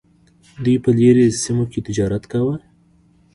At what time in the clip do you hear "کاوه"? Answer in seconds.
2.31-2.55